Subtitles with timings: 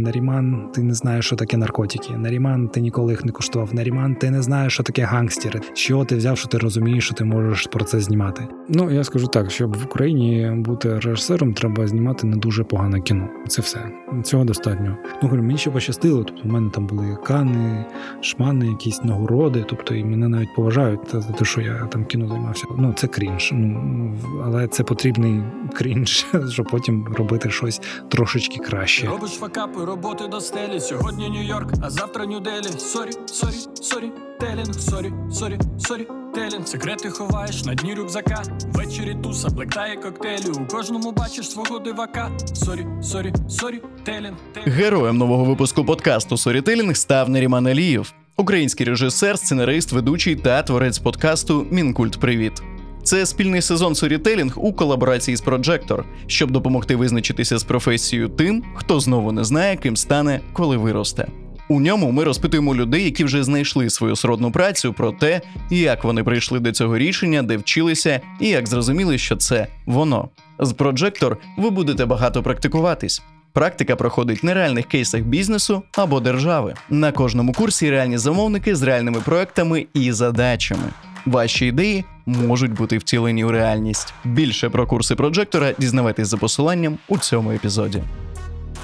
[0.00, 2.16] Наріман, ти не знаєш, що таке наркотики.
[2.16, 3.74] Наріман, ти ніколи їх не куштував.
[3.74, 5.60] Наріман, ти не знаєш, що таке гангстери.
[5.74, 8.48] Що ти взяв, що ти розумієш, що ти можеш про це знімати.
[8.68, 13.28] Ну я скажу так, щоб в Україні бути режисером, треба знімати не дуже погане кіно.
[13.48, 13.90] Це все
[14.24, 14.96] цього достатньо.
[15.04, 16.24] Ну говорю, мені ще пощастило.
[16.24, 17.84] Тобто, в мене там були кани,
[18.20, 19.64] шмани, якісь нагороди.
[19.68, 22.66] Тобто, і мене навіть поважають за те, що я там кіно займався.
[22.78, 23.50] Ну це крінж.
[23.54, 24.14] Ну
[24.44, 25.42] але це потрібний
[25.74, 29.06] крінж, щоб потім робити щось трошечки краще.
[29.06, 30.80] Робиш факапи, роботи до стелі.
[30.80, 32.78] Сьогодні Нью-Йорк, а завтра Нью-Делі.
[32.78, 36.06] Sorry, sorry, sorry, telling, sorry, sorry, sorry.
[36.34, 38.42] Telling, секрети ховаєш на дні рюкзака.
[38.72, 40.50] Ввечері туса, блектає коктейлі.
[40.50, 42.30] У кожному бачиш свого дивака.
[42.54, 44.76] Sorry, sorry, sorry, telling, telling.
[44.76, 51.66] Героєм нового випуску подкасту Сорітелінг став Наріман Алієв, український режисер, сценарист, ведучий та творець подкасту
[51.70, 52.62] Мінкульт Привіт.
[53.02, 59.00] Це спільний сезон Сорітелінг у колаборації з Projector, щоб допомогти визначитися з професією тим, хто
[59.00, 61.28] знову не знає, ким стане, коли виросте.
[61.68, 65.40] У ньому ми розпитуємо людей, які вже знайшли свою сродну працю, про те,
[65.70, 70.28] як вони прийшли до цього рішення, де вчилися, і як зрозуміли, що це воно.
[70.58, 73.22] З Projector ви будете багато практикуватись.
[73.52, 76.74] Практика проходить на реальних кейсах бізнесу або держави.
[76.90, 80.84] На кожному курсі реальні замовники з реальними проектами і задачами.
[81.26, 84.14] Ваші ідеї можуть бути втілені у реальність.
[84.24, 88.02] Більше про курси Проджектора дізнавайтесь за посиланням у цьому епізоді.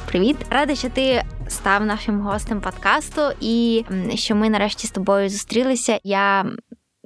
[0.06, 3.84] Привіт, рада, що ти став нашим гостем подкасту, і
[4.14, 5.98] що ми нарешті з тобою зустрілися.
[6.04, 6.46] Я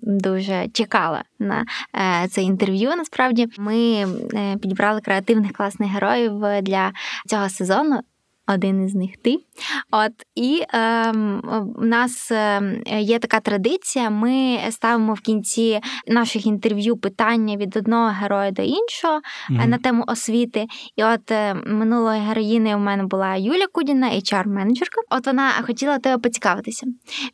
[0.03, 1.65] дуже чекала на
[2.25, 2.89] е, це інтерв'ю.
[2.97, 3.77] Насправді ми
[4.35, 6.93] е, підібрали креативних класних героїв для
[7.27, 8.01] цього сезону.
[8.55, 9.37] Один із них ти.
[9.91, 11.43] От і ем,
[11.79, 14.11] у нас ем, є така традиція.
[14.11, 20.05] Ми ставимо в кінці наших інтерв'ю питання від одного героя до іншого е, на тему
[20.07, 20.67] освіти.
[20.97, 25.01] І от е, минулої героїни у мене була Юля Кудіна, HR-менеджерка.
[25.11, 26.87] От вона хотіла тебе поцікавитися.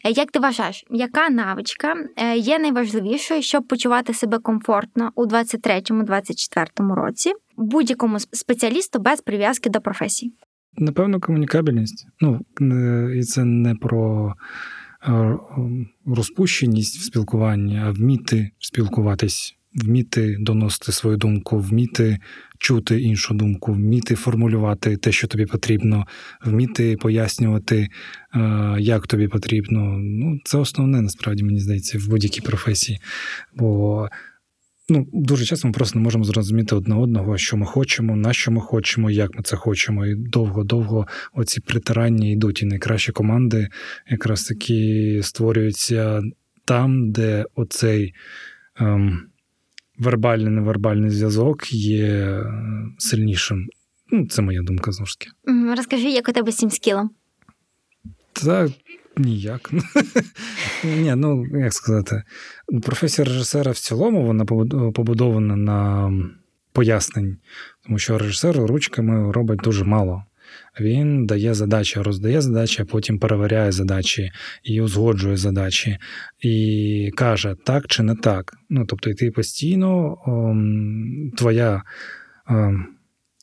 [0.04, 6.94] Е, Як ти вважаєш, яка навичка е, є найважливішою, щоб почувати себе комфортно у 23-24
[6.94, 10.32] році будь-якому спеціалісту без прив'язки до професії?
[10.78, 12.06] Напевно, комунікабельність.
[12.20, 12.40] Ну,
[13.14, 14.34] і це не про
[15.08, 15.36] е,
[16.06, 22.18] розпущеність в спілкуванні, а вміти спілкуватись, вміти доносити свою думку, вміти
[22.58, 26.06] чути іншу думку, вміти формулювати те, що тобі потрібно,
[26.44, 27.88] вміти пояснювати,
[28.34, 29.98] е, як тобі потрібно.
[29.98, 32.98] Ну, це основне, насправді, мені здається, в будь-якій професії.
[33.54, 34.08] Бо
[34.88, 38.50] ну, дуже часто ми просто не можемо зрозуміти одне одного, що ми хочемо, на що
[38.50, 40.06] ми хочемо, як ми це хочемо.
[40.06, 42.62] І довго-довго оці притирання йдуть.
[42.62, 43.68] І найкращі команди
[44.10, 46.22] якраз таки створюються
[46.64, 48.14] там, де оцей
[48.76, 49.28] ем,
[49.98, 52.44] вербальний невербальний зв'язок є е,
[52.98, 53.68] сильнішим.
[54.10, 55.30] Ну, це моя думка знову ж таки.
[55.76, 57.10] Розкажи, як у тебе з цим скілом?
[58.32, 58.68] Та
[59.16, 59.70] ніяк.
[60.84, 62.22] Ні, ну як сказати,
[62.82, 64.44] професія режисера в цілому вона
[64.92, 66.12] побудована на
[66.72, 67.36] пояснень,
[67.84, 70.24] тому що режисер ручками робить дуже мало.
[70.80, 74.30] Він дає задачі, роздає задачі, а потім перевіряє задачі
[74.62, 75.98] і узгоджує задачі,
[76.40, 78.54] і каже так чи не так.
[78.70, 81.82] Ну, тобто, і ти постійно ом, твоя,
[82.48, 82.86] ем,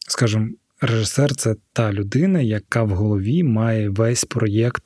[0.07, 0.47] скажімо,
[0.81, 4.83] режисер це та людина, яка в голові має весь проєкт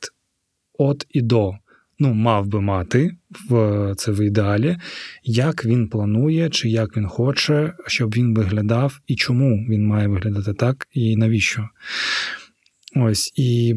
[0.78, 1.54] от і до.
[2.00, 3.10] Ну, мав би мати
[3.50, 4.76] в це в ідеалі,
[5.24, 10.52] як він планує, чи як він хоче, щоб він виглядав, і чому він має виглядати
[10.52, 11.68] так, і навіщо.
[12.96, 13.74] Ось і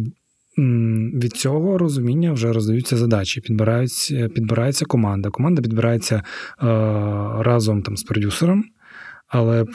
[1.13, 5.29] від цього розуміння вже роздаються задачі, підбирається, підбирається команда.
[5.29, 6.23] Команда підбирається е,
[7.43, 8.63] разом там з продюсером.
[9.31, 9.65] Але е,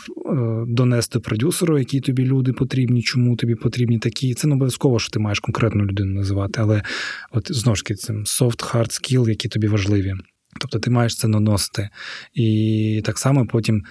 [0.69, 5.19] донести продюсеру, які тобі люди потрібні, чому тобі потрібні такі, це не обов'язково, що ти
[5.19, 6.83] маєш конкретну людину називати, але
[7.33, 10.15] от знову ж таки це soft, hard skill, які тобі важливі.
[10.61, 11.89] Тобто ти маєш це наносити.
[12.35, 13.83] І так само потім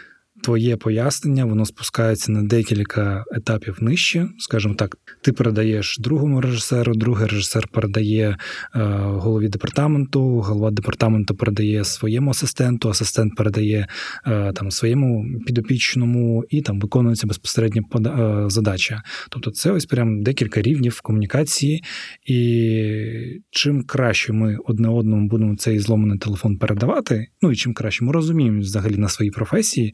[0.44, 4.28] твоє пояснення, воно спускається на декілька етапів нижче.
[4.38, 8.37] Скажімо так, ти передаєш другому режисеру, другий режисер передає
[8.76, 13.87] е, голові департаменту, голова департаменту передає своєму асистенту, асистент передає
[14.28, 19.02] е, там своєму підопічному, і там виконується безпосередньо пода- е, задача.
[19.29, 21.84] Тобто, це ось прям декілька рівнів комунікації,
[22.26, 28.05] і чим краще ми одне одному будемо цей зломаний телефон передавати, ну і чим краще
[28.05, 29.93] ми розуміємо взагалі на своїй професії,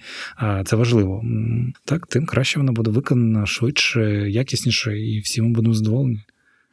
[0.66, 1.24] це важливо,
[1.86, 6.20] так тим краще вона буде виконана швидше, якісніше, і всі ми будемо задоволені.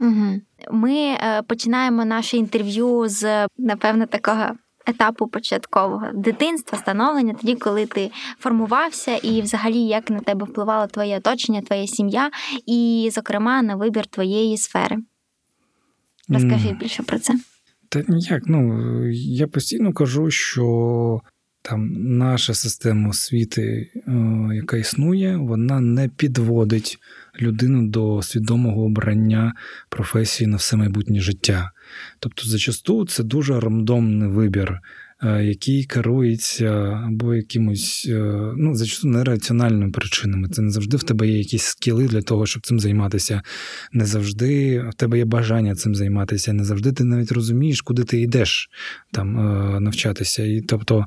[0.00, 0.40] Угу.
[0.72, 4.44] Ми е, починаємо наше інтерв'ю з, напевно, такого
[4.87, 11.16] етапу початкового дитинства, становлення, тоді, коли ти формувався, і взагалі як на тебе впливало твоє
[11.16, 12.31] оточення, твоя сім'я,
[12.66, 14.96] і, зокрема, на вибір твоєї сфери.
[16.28, 17.34] Розкажи більше про це.
[17.88, 18.43] Та ніяк.
[18.46, 21.20] Ну я постійно кажу, що
[21.69, 24.12] там наша система освіти, е,
[24.55, 26.99] яка існує, вона не підводить
[27.41, 29.53] людину до свідомого обрання
[29.88, 31.70] професії на все майбутнє життя.
[32.20, 34.79] Тобто, зачасту це дуже рандомний вибір,
[35.23, 36.70] е, який керується
[37.06, 40.49] або якимось, е, ну, зачасту нераціональними причинами.
[40.49, 43.43] Це не завжди в тебе є якісь скіли для того, щоб цим займатися.
[43.93, 48.21] Не завжди в тебе є бажання цим займатися, не завжди ти навіть розумієш, куди ти
[48.21, 48.71] йдеш
[49.12, 49.32] там
[49.82, 50.43] навчатися.
[50.43, 51.06] І тобто.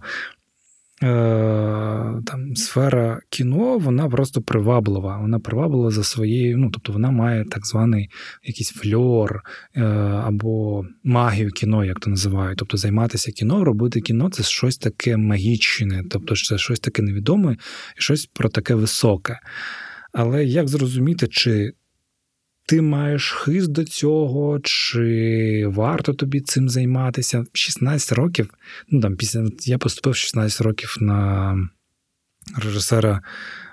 [1.03, 1.07] Е,
[2.25, 5.17] Там сфера кіно, вона просто приваблива.
[5.17, 8.09] Вона приваблива за своєю, ну тобто вона має так званий
[8.43, 9.41] якийсь фльор
[9.75, 9.83] е,
[10.25, 12.57] або магію кіно, як то називають.
[12.57, 17.53] Тобто займатися кіно, робити кіно це щось таке магічне, тобто це щось таке невідоме
[17.97, 19.39] і щось про таке високе.
[20.13, 21.73] Але як зрозуміти, чи
[22.71, 27.43] ти маєш хист до цього, чи варто тобі цим займатися?
[27.53, 28.49] 16 років,
[28.89, 31.55] ну там після я поступив 16 років на
[32.63, 33.21] режисера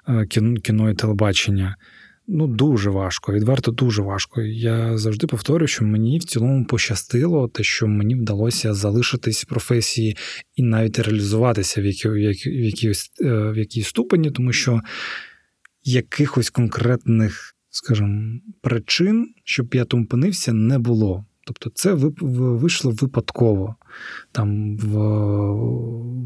[0.09, 0.27] е,
[0.63, 1.77] кіно, і телебачення.
[2.27, 4.43] Ну, дуже важко, відверто дуже важко.
[4.43, 10.17] Я завжди повторюю, що мені в цілому пощастило, те, що мені вдалося залишитись в професії
[10.57, 14.81] і навіть реалізуватися в якій, в якій, в якійсь, е, ступені, тому що
[15.85, 21.25] якихось конкретних, скажімо, причин, щоб я там опинився, не було.
[21.47, 23.77] Тобто, це вийшло випадково.
[24.33, 24.99] Там в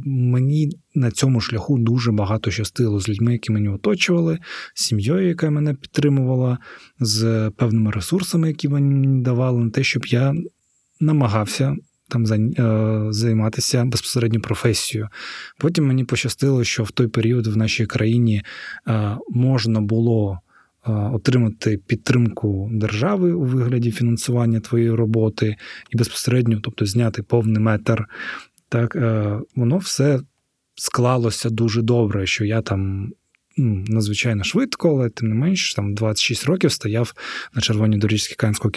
[0.06, 4.38] мені на цьому шляху дуже багато щастило з людьми, які мені оточували,
[4.74, 6.58] з сім'єю, яка мене підтримувала,
[7.00, 10.34] з певними ресурсами, які мені давали, на те, щоб я
[11.00, 11.76] намагався
[12.08, 15.08] там е, займатися безпосередньо професією.
[15.58, 18.42] Потім мені пощастило, що в той період в нашій країні
[18.88, 20.38] е, можна було
[20.90, 25.56] отримати підтримку держави у вигляді фінансування твоєї роботи
[25.90, 28.04] і безпосередньо, тобто зняти повний метр.
[28.68, 30.20] Так, е, воно все
[30.74, 33.12] склалося дуже добре, що я там.
[33.56, 37.14] Надзвичайно швидко, але тим не менш, там 26 років стояв
[37.54, 38.72] на червоній доріжці Канського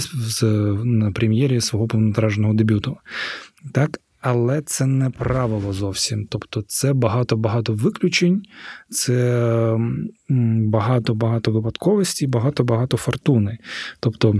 [0.00, 0.42] з,
[0.84, 2.96] на прем'єрі свого повнометражного дебюту.
[3.72, 6.26] Так, але це не правило зовсім.
[6.30, 8.42] Тобто, це багато-багато виключень,
[8.90, 9.78] це
[10.60, 13.58] багато-багато випадковості, багато-багато фортуни.
[14.00, 14.34] Тобто,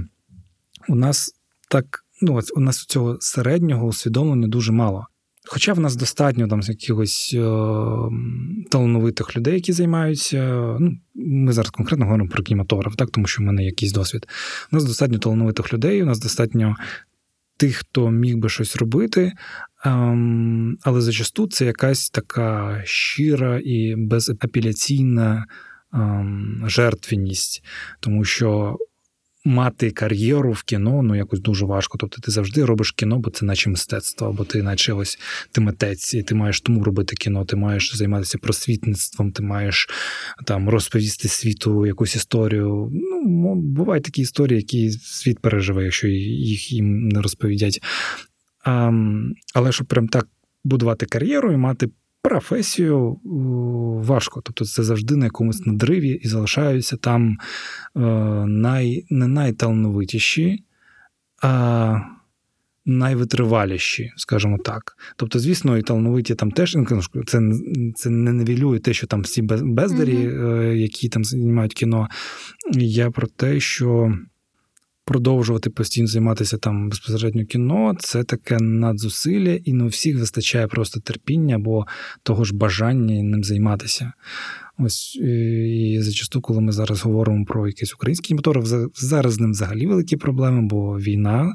[0.88, 1.35] у нас
[1.69, 5.06] так, ну, у нас цього середнього усвідомлення дуже мало.
[5.47, 7.41] Хоча в нас достатньо там якихось е,
[8.71, 10.56] талановитих людей, які займаються.
[10.81, 14.27] Ну, ми зараз конкретно говоримо про кінематограф, так, тому що в мене якийсь досвід.
[14.73, 16.77] У нас достатньо талановитих людей, у нас достатньо
[17.56, 19.32] тих, хто міг би щось робити,
[20.82, 25.47] але зачасту це якась така щира і безапеляційна
[25.94, 27.65] ем, жертвеність,
[28.00, 28.77] тому що.
[29.44, 31.99] Мати кар'єру в кіно ну якось дуже важко.
[31.99, 35.19] Тобто ти завжди робиш кіно, бо це наче мистецтво, або ти наче ось
[35.53, 39.88] ти митець, і ти маєш тому робити кіно, ти маєш займатися просвітництвом, ти маєш
[40.47, 42.91] там розповісти світу якусь історію.
[43.25, 47.81] Ну, бувають такі історії, які світ переживе, якщо їх їм не розповідять.
[48.64, 48.92] А,
[49.54, 50.28] але щоб прям так
[50.64, 51.88] будувати кар'єру і мати
[52.22, 53.20] професію
[54.04, 54.40] важко.
[54.40, 57.38] Тобто це завжди на якомусь надриві і залишаються там
[57.96, 58.00] е,
[58.46, 60.64] най, не найталановитіші,
[61.42, 62.00] а
[62.86, 64.96] найвитриваліші, скажімо так.
[65.17, 67.40] Тобто, звісно, і талановиті там теж ну, це,
[67.94, 72.08] це не невілює те, що там всі без- бездарі, е, які там знімають кіно.
[72.72, 74.14] Я про те, що
[75.10, 81.00] продовжувати постійно займатися там безпосередньо кіно, це таке надзусилля, і не у всіх вистачає просто
[81.00, 81.86] терпіння або
[82.22, 84.12] того ж бажання ним займатися.
[84.79, 85.29] Ось е,
[85.69, 88.62] і зачасту, коли ми зараз говоримо про якийсь український мотор,
[88.94, 91.52] зараз з ним взагалі великі проблеми, бо війна,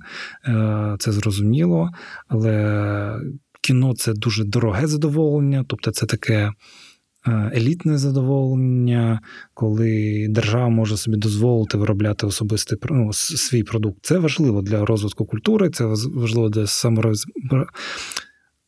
[0.48, 1.90] е, це зрозуміло,
[2.28, 3.22] але
[3.62, 6.52] кіно це дуже дороге задоволення, тобто це таке.
[7.28, 9.20] Е, Елітне задоволення,
[9.54, 13.98] коли держава може собі дозволити виробляти особистий ну, свій продукт.
[14.02, 17.26] Це важливо для розвитку культури, це важливо для самороз...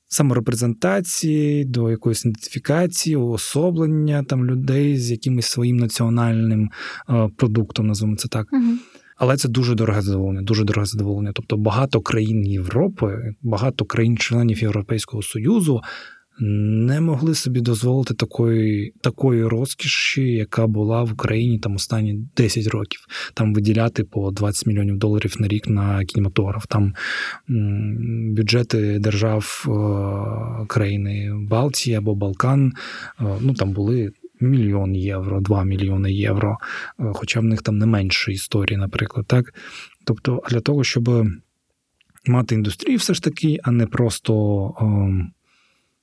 [0.08, 6.70] саморепрезентації, до якоїсь ідентифікації, уособлення там людей з якимось своїм національним
[7.10, 8.48] е, продуктом, назвемо це так.
[8.52, 8.78] Угу.
[9.18, 11.32] Але це дуже дороге задоволення, дуже дороге задоволення.
[11.36, 15.82] Тобто багато країн Європи, багато країн-членів Європейського Союзу
[16.40, 23.00] не могли собі дозволити такої такої розкіші, яка була в Україні там останні 10 років.
[23.34, 26.66] Там виділяти по 20 мільйонів доларів на рік на кінематограф.
[26.68, 26.94] Там
[28.36, 32.74] бюджети держав е, країни Балтії або Балкан.
[33.22, 34.12] е, ну там були.
[34.40, 36.58] Мільйон євро, 2 мільйони євро,
[37.00, 39.54] е, хоча в них там не менше історії, наприклад, так.
[40.06, 41.28] Тобто, для того, щоб
[42.28, 45.32] мати індустрію, все ж таки, а не просто ем,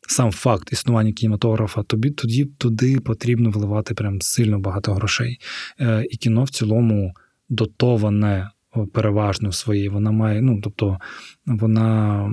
[0.08, 5.38] сам факт існування кінематографа, тобі тоді туди потрібно вливати прям сильно багато грошей.
[5.80, 7.12] Е, і кіно в цілому
[7.48, 8.50] дотоване
[8.92, 9.88] переважно своєї.
[9.88, 10.98] Вона має, ну тобто,
[11.46, 12.26] вона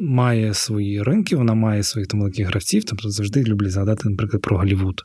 [0.00, 2.84] має свої ринки, вона має своїх там великих гравців.
[2.84, 5.00] Тобто завжди люблять згадати, наприклад, про Голлівуд.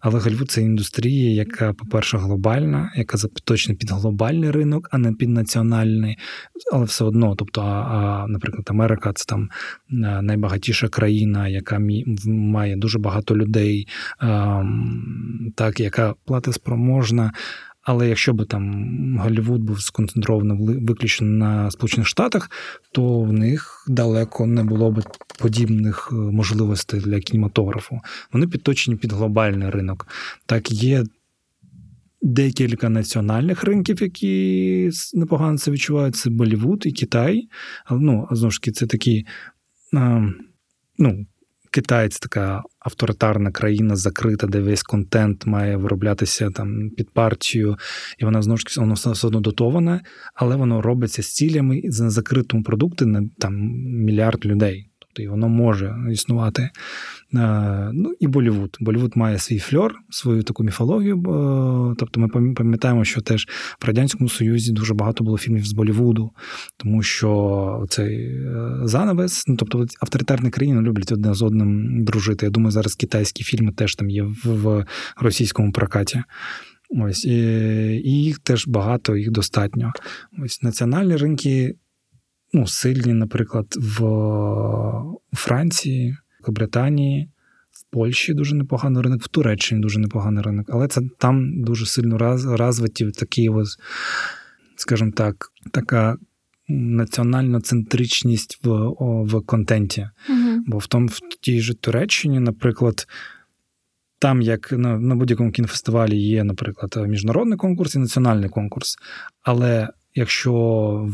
[0.00, 5.28] Але Гальву– це індустрія, яка, по-перше, глобальна, яка заточена під глобальний ринок, а не під
[5.28, 6.18] національний.
[6.72, 9.48] Але все одно, тобто, а, а, наприклад, Америка це там
[9.90, 11.78] е, найбагатіша країна, яка
[12.26, 13.88] має дуже багато людей,
[14.20, 17.32] ем, так, яка платоспроможна.
[17.90, 22.50] Але якщо б там Голлівуд був сконцентрований виключно на Сполучених Штатах,
[22.92, 25.02] то в них далеко не було б
[25.38, 28.00] подібних е, можливостей для кінематографу.
[28.32, 30.06] Вони підточені під глобальний ринок.
[30.46, 31.04] Так, є
[32.22, 36.16] декілька національних ринків, які непогано це відчувають.
[36.16, 37.48] Це Болівуд і Китай.
[37.90, 39.26] Ну, знову ж таки, це такі.
[40.98, 41.26] ну,
[41.72, 47.76] Китай це така авторитарна країна, закрита, де весь контент має вироблятися там під партію,
[48.18, 50.00] і вона знову ж воно все одно дотоване,
[50.34, 53.54] але воно робиться з цілями за закритому продукти на там
[54.04, 54.89] мільярд людей.
[55.12, 56.70] Тобто і воно може існувати.
[57.34, 58.76] Е, Ну і Болівуд.
[58.80, 61.16] Болівуд має свій фльор, свою таку міфологію.
[61.98, 63.48] Тобто ми пам'ятаємо, що теж
[63.82, 66.30] в Радянському Союзі дуже багато було фільмів з Болівуду,
[66.76, 72.46] тому що цей е, занавес, ну тобто авторитарні країни люблять одне з одним дружити.
[72.46, 74.84] Я думаю, зараз китайські фільми теж там є в,
[75.16, 76.22] російському прокаті.
[76.88, 77.32] Ось і
[78.04, 79.92] їх теж багато, їх достатньо.
[80.44, 81.74] Ось національні ринки
[82.52, 84.00] ну, сильні, наприклад, в
[85.32, 86.16] Франції,
[86.46, 87.30] в Британії,
[87.70, 92.18] в Польщі дуже непоганий ринок, в Туреччині дуже непоганий ринок, але це там дуже сильно
[92.18, 93.78] раз, розвиті такі, ось,
[94.76, 96.16] скажімо так, така
[96.68, 100.08] національна центричність в, в контенті.
[100.28, 100.64] Угу.
[100.66, 103.06] Бо в тому в тій же Туреччині, наприклад,
[104.18, 108.96] там, як на, на будь-якому кінофестивалі є, наприклад, міжнародний конкурс і національний конкурс.
[109.42, 110.52] Але якщо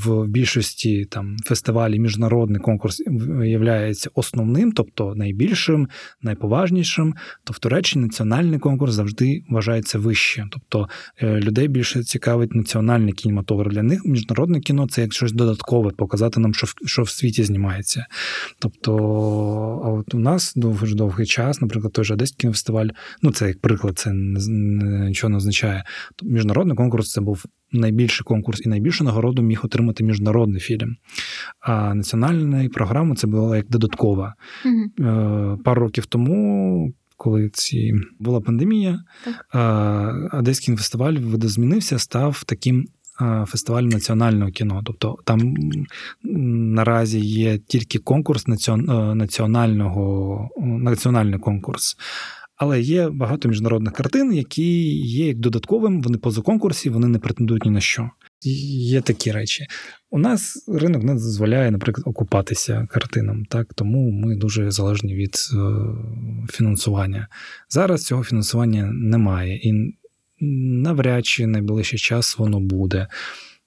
[0.05, 3.03] в більшості там фестивалів міжнародний конкурс
[3.45, 5.89] є основним, тобто найбільшим,
[6.23, 10.47] найповажнішим, то в Туреччині національний конкурс завжди вважається вище.
[10.51, 10.89] Тобто
[11.23, 13.73] е, людей більше цікавить національний кінематограф.
[13.73, 17.45] Для них міжнародне кіно це як щось додаткове, показати нам, що в, що в світі
[17.45, 18.07] знімається.
[18.59, 18.93] Тобто,
[19.85, 22.89] а от у нас довгий довгий час, наприклад, той же Одеський кінофестиваль,
[23.23, 25.85] ну це як приклад, це нічого не означає.
[26.23, 27.45] Міжнародний конкурс це був
[27.79, 30.97] найбільший конкурс і найбільшу нагороду міг отримати міжнародний фільм.
[31.61, 34.35] А національна програма це була як додаткова.
[35.01, 36.93] Е, Пару років тому.
[37.19, 40.35] Коли ці була пандемія, Так.
[40.35, 42.87] Одеський фестиваль видозмінився, став таким
[43.47, 44.83] фестивалем національного кіно.
[44.85, 45.55] Тобто там
[46.23, 48.47] наразі є тільки конкурс
[49.15, 51.97] національного національний конкурс.
[52.57, 57.65] Але є багато міжнародних картин, які є як додатковим, вони поза конкурсі, вони не претендують
[57.65, 58.11] ні на що.
[58.43, 59.67] Є такі речі.
[60.11, 65.57] У нас ринок не дозволяє, наприклад, окупатися картинам, так тому ми дуже залежні від е,
[66.51, 67.29] фінансування.
[67.69, 69.95] Зараз цього фінансування немає, і
[70.41, 73.07] навряд чи найближчий час воно буде.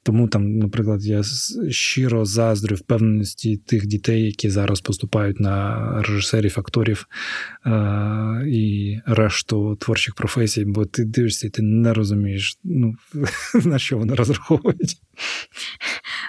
[0.03, 1.22] Тому там, наприклад, я
[1.70, 7.08] щиро заздрю впевненості тих дітей, які зараз поступають на режисерів, акторів
[7.65, 12.94] е- і решту творчих професій, бо ти дивишся і ти не розумієш, ну,
[13.65, 15.01] на що вони розраховують.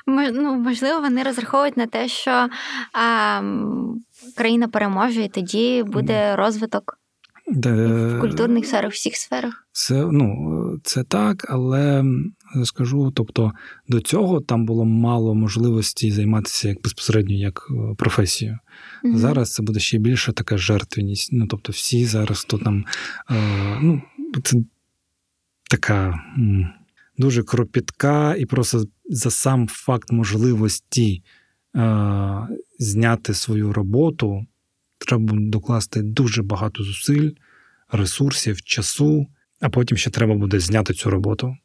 [0.06, 2.48] Ну, можливо, вони розраховують на те, що
[2.92, 3.42] а,
[4.36, 7.00] країна переможе, і тоді буде розвиток.
[7.50, 9.66] В культурних сферах, всіх сферах.
[9.72, 12.04] Це ну, це так, але
[12.64, 13.52] скажу, тобто
[13.88, 17.66] до цього там було мало можливості займатися як безпосередньо як
[17.96, 18.58] професією.
[19.04, 19.16] Mm-hmm.
[19.16, 21.28] Зараз це буде ще більше така жертвеність.
[21.32, 22.84] Ну, тобто, всі зараз то там
[23.30, 24.02] е, ну,
[24.44, 24.56] це
[25.70, 26.68] така м,
[27.18, 31.22] дуже кропітка, і просто за сам факт можливості
[31.76, 34.46] е, зняти свою роботу
[35.06, 37.30] треба докласти дуже багато зусиль,
[37.92, 39.26] ресурсів, часу,
[39.60, 41.56] а потім ще треба буде зняти цю роботу.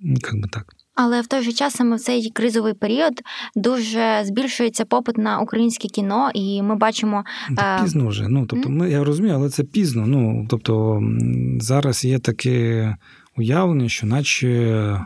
[0.00, 0.74] Як би так.
[0.94, 3.12] Але в той же час саме в цей кризовий період
[3.56, 7.24] дуже збільшується попит на українське кіно, і ми бачимо
[7.56, 8.28] Так Е, пізно вже.
[8.28, 10.06] Ну, тобто, ми, я розумію, але це пізно.
[10.06, 11.02] Ну, тобто,
[11.60, 12.96] зараз є таке
[13.36, 15.00] уявлення, що наче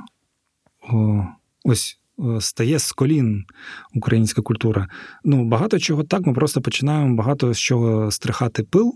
[0.92, 1.24] о,
[1.64, 1.98] ось
[2.40, 3.44] стає з колін
[3.94, 4.88] українська культура.
[5.24, 8.94] Ну, багато чого так, ми просто починаємо багато з чого стрихати пил.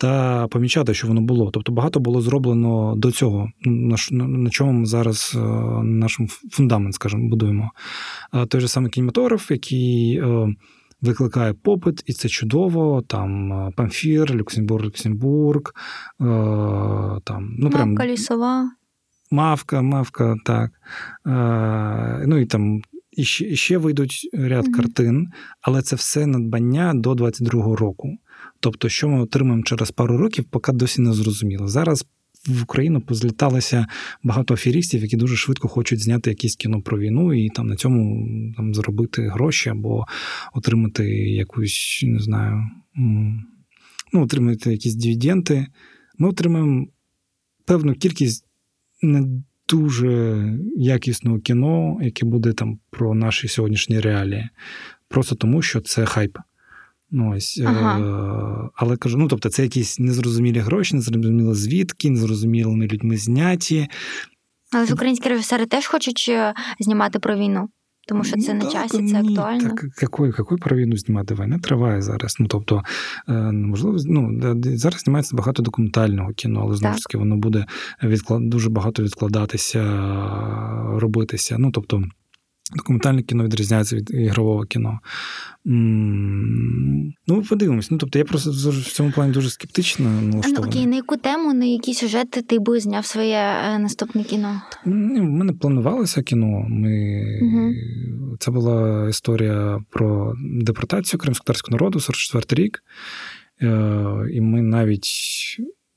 [0.00, 1.50] Та помічати, що воно було.
[1.50, 3.48] Тобто багато було зроблено до цього,
[4.10, 5.38] на, чому ми зараз е,
[5.82, 6.18] наш
[6.50, 7.70] фундамент, скажімо, будуємо.
[8.48, 10.54] Той же самий кінематограф, який е,
[11.00, 13.02] викликає попит, і це чудово.
[13.06, 15.62] Там е, Памфір, Люксембург, Люксембург,
[17.24, 18.70] там, ну, прям Мавка лісова.
[19.30, 20.70] Мавка, Мавка, так.
[21.26, 24.74] Е, ну і там і ще, і ще вийдуть ряд Мгм.
[24.74, 25.28] картин,
[25.60, 28.18] але це все надбання до 22-го року.
[28.60, 31.68] Тобто, що ми отримаємо через пару років, поки досі не зрозуміло.
[31.68, 32.06] Зараз
[32.48, 33.86] в Україну позліталося
[34.22, 38.26] багато аферістів, які дуже швидко хочуть зняти якесь кіно про війну і там на цьому
[38.56, 40.06] там, заробити гроші або
[40.52, 42.62] отримати якусь, не знаю,
[44.12, 45.66] ну, отримати якісь дивіденти.
[46.18, 46.86] Ми отримаємо
[47.64, 48.44] певну кількість
[49.02, 50.42] не дуже
[50.76, 54.48] якісного кіно, яке буде там про наші сьогоднішні реалії.
[55.08, 56.38] Просто тому, що це хайп.
[57.10, 58.00] Ну, ось, Ага.
[58.00, 63.88] е- але кажу, ну тобто, це якісь незрозумілі гроші, незрозуміло звідки, незрозумілими людьми зняті.
[64.72, 67.68] Але ж українські режисери теж хочуть е, знімати про війну,
[68.06, 69.68] тому що це Ну, на так, часі, це ні, актуально.
[69.68, 71.34] Так, якою, якою про війну знімати?
[71.34, 72.36] Війна триває зараз.
[72.40, 72.82] Ну, тобто,
[73.28, 77.66] е, можливо, ну, зараз знімається багато документального кіно, але знову ж таки воно буде
[78.02, 78.48] відклад...
[78.48, 79.82] дуже багато відкладатися,
[80.98, 81.56] робитися.
[81.58, 82.02] Ну, тобто,
[82.76, 85.00] документальне кіно відрізняється від ігрового кіно.
[85.66, 87.90] М, Ну, подивимось.
[87.90, 91.64] Ну, тобто, я просто в цьому плані дуже скептично Ну, окей, на яку тему, на
[91.64, 93.36] які сюжети ти би зняв своє
[93.74, 94.62] е, наступне кіно?
[94.86, 96.66] Ну, в мене планувалося кіно.
[96.68, 97.22] Ми...
[97.42, 97.74] Мгм.
[98.38, 102.82] Це була історія про депортацію кримськотарського народу, 44-й рік.
[103.62, 103.66] Е,
[104.32, 105.10] І ми навіть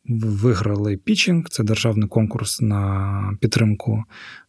[0.10, 3.92] виграли пічинг, це державний конкурс на підтримку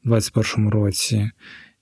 [0.05, 1.31] у 2021 році.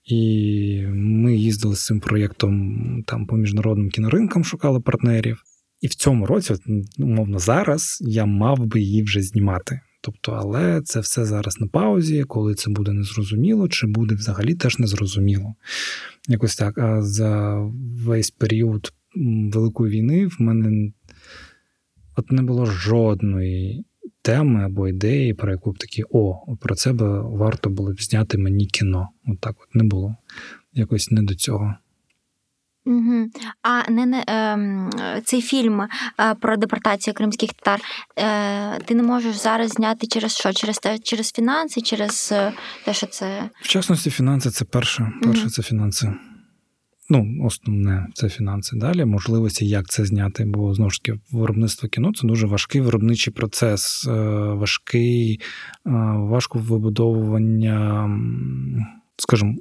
[0.04, 5.42] І ми їздили з цим проєктом там по міжнародним кіноринкам, шукали партнерів.
[5.80, 6.54] І в цьому році,
[6.98, 9.80] умовно, зараз я мав би її вже знімати.
[10.00, 14.78] Тобто, але це все зараз на паузі, коли це буде незрозуміло, чи буде взагалі теж
[14.78, 15.54] незрозуміло.
[16.28, 16.78] Якось так.
[16.78, 17.58] А за
[18.04, 18.92] весь період
[19.52, 20.92] Великої війни в мене
[22.16, 23.84] от не було жодної
[24.22, 28.38] теми або ідеї, про яку б такі, о, про це би варто було б зняти
[28.38, 29.08] мені кіно.
[29.26, 30.16] От так от не було.
[30.72, 31.74] Якось не до цього.
[32.84, 33.26] Угу.
[33.62, 34.90] А не, не ем,
[35.24, 35.88] цей фільм е,
[36.40, 37.80] про депортацію кримських татар.
[38.18, 40.52] Е, ти не можеш зараз зняти через що?
[40.52, 42.52] Через те, через фінанси, через е,
[42.84, 43.50] те, що це.
[43.60, 45.12] В частності, фінанси це перше.
[45.22, 45.50] Перше Мгм.
[45.50, 46.14] це фінанси.
[47.08, 48.76] Ну, основне це фінанси.
[48.76, 53.32] Далі можливості, як це зняти, бо знову ж таки виробництво кіно це дуже важкий виробничий
[53.32, 54.12] процес, е,
[54.52, 55.40] важкий,
[55.86, 58.10] е, важко вибудовування,
[59.16, 59.54] скажімо,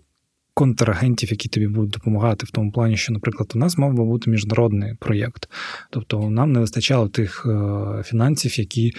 [0.54, 4.30] контрагентів, які тобі будуть допомагати в тому плані, що, наприклад, у нас мав би бути
[4.30, 5.50] міжнародний проєкт.
[5.90, 8.94] Тобто нам не вистачало тих е, фінансів, які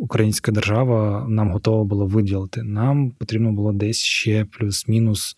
[0.00, 2.62] українська держава нам готова була виділити.
[2.62, 5.36] Нам потрібно було десь ще плюс-мінус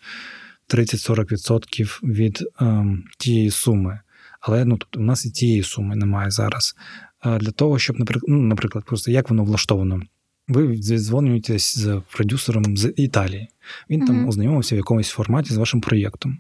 [0.75, 2.85] 30-40% від е,
[3.19, 4.01] тієї суми.
[4.41, 6.75] Але ну, тобто, у нас і тієї суми немає зараз.
[7.21, 10.01] А для того, щоб, наприклад, ну, наприклад, просто як воно влаштовано.
[10.49, 13.49] Ви дзвонюєтесь з продюсером з Італії.
[13.91, 16.39] Він там ознайомився в якомусь форматі з вашим проєктом.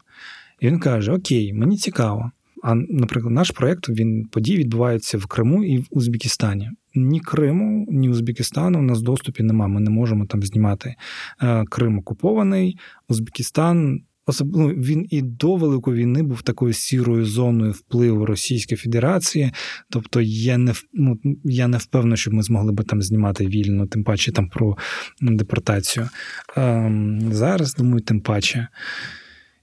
[0.61, 2.31] І він каже: Окей, мені цікаво.
[2.63, 6.71] А, наприклад, наш проєкт він події відбуваються в Криму і в Узбекистані.
[6.95, 9.73] Ні Криму, ні Узбекистану у нас доступі немає.
[9.73, 10.95] Ми не можемо там знімати.
[11.43, 14.03] Е, Крим окупований, Узбекистан.
[14.43, 19.53] Ну, він і до Великої війни був такою сірою зоною впливу Російської Федерації.
[19.91, 24.05] Тобто я не ну, я не впевнений, що ми змогли би там знімати вільно, тим
[24.05, 24.77] паче там про
[25.21, 26.09] депортацію.
[26.57, 28.69] Ем, зараз, думаю, тим паче.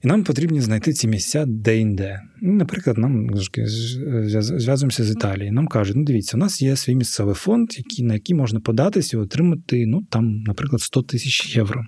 [0.04, 2.20] І нам потрібно знайти ці місця де-інде.
[2.42, 5.52] Ну, Наприклад, нам зв'язуємося з Італією.
[5.52, 7.68] Нам кажуть, ну дивіться, у нас є свій місцевий фонд,
[7.98, 11.84] на який можна податись і отримати, ну там, наприклад, 100 тисяч євро.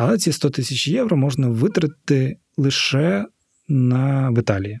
[0.00, 3.26] Але ці 100 тисяч євро можна витратити лише
[3.68, 4.80] на Італії.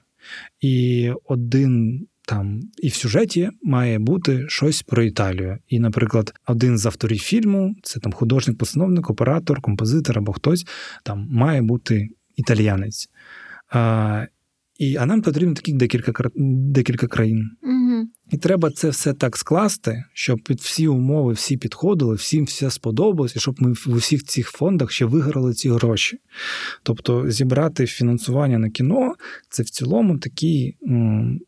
[0.60, 5.58] І один там і в сюжеті має бути щось про Італію.
[5.68, 10.66] І, наприклад, один з авторів фільму, це там художник, постановник, оператор, композитор або хтось
[11.04, 13.08] там має бути італіянець.
[13.72, 14.26] А,
[14.78, 17.50] і, а нам потрібно таких декілька, декілька країн.
[17.62, 17.87] Угу.
[18.30, 23.36] І треба це все так скласти, щоб під всі умови всі підходили, всім все сподобалось,
[23.36, 26.18] і щоб ми в усіх цих фондах ще виграли ці гроші.
[26.82, 29.14] Тобто зібрати фінансування на кіно
[29.50, 31.40] це в цілому такий м,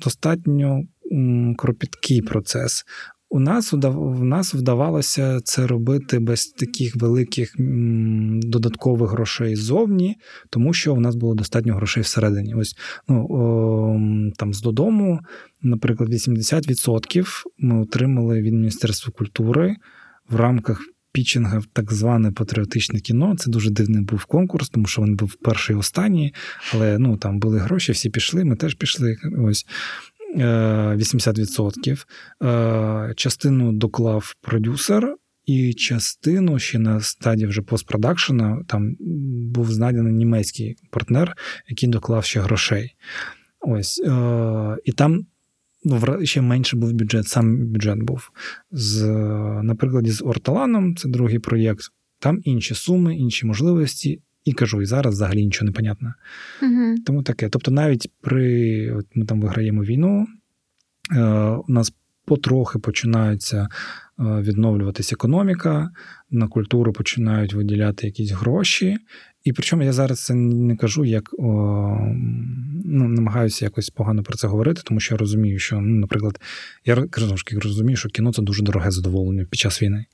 [0.00, 2.84] достатньо м, кропіткий процес.
[3.30, 7.54] У нас в нас вдавалося це робити без таких великих
[8.42, 10.16] додаткових грошей ззовні,
[10.50, 12.54] тому що у нас було достатньо грошей всередині.
[12.54, 12.76] Ось
[13.08, 15.20] ну, о, там з додому,
[15.62, 17.26] наприклад, 80%
[17.58, 19.76] ми отримали від Міністерства культури
[20.28, 20.80] в рамках
[21.12, 23.36] пітчинга в так зване патріотичне кіно.
[23.36, 26.34] Це дуже дивний був конкурс, тому що він був перший і останній,
[26.74, 29.16] але ну там були гроші, всі пішли, ми теж пішли.
[29.38, 29.66] Ось.
[30.36, 32.06] Е, 80%.
[32.42, 38.96] Е, Частину доклав продюсер, і частину ще на стадії вже постпродакшена там
[39.54, 41.36] був знайдений німецький партнер,
[41.68, 42.94] який доклав ще грошей.
[43.60, 44.02] Ось.
[44.06, 45.26] Е, І там
[45.84, 48.30] ну, ще менше був бюджет, сам бюджет був.
[48.70, 49.12] З, е,
[49.62, 51.84] на прикладі з Орталаном, це другий проєкт,
[52.18, 54.20] там інші суми, інші можливості.
[54.48, 56.14] І кажу, і зараз взагалі нічого не понятно.
[56.62, 56.94] Угу.
[57.06, 57.48] Тому таке.
[57.48, 60.26] Тобто, навіть при от ми там виграємо війну,
[61.12, 61.22] е,
[61.68, 61.92] у нас
[62.24, 63.68] потрохи починаються е,
[64.18, 65.90] відновлюватись економіка,
[66.30, 68.98] на культуру починають виділяти якісь гроші.
[69.44, 71.44] І причому я зараз це не кажу, як о,
[72.84, 76.40] ну, намагаюся якось погано про це говорити, тому що я розумію, що, ну, наприклад,
[76.84, 80.06] я кажу, розумію, що кіно це дуже дороге задоволення під час війни.